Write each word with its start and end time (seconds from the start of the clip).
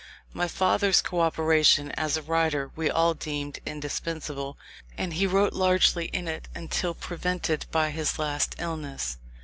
My 0.33 0.47
father's 0.47 0.99
co 0.99 1.19
operation 1.21 1.91
as 1.91 2.17
a 2.17 2.23
writer 2.23 2.71
we 2.75 2.89
all 2.89 3.13
deemed 3.13 3.59
indispensable, 3.67 4.57
and 4.97 5.13
he 5.13 5.27
wrote 5.27 5.53
largely 5.53 6.05
in 6.05 6.27
it 6.27 6.47
until 6.55 6.95
prevented 6.95 7.67
by 7.71 7.91
his 7.91 8.17
last 8.17 8.55
illness. 8.57 9.19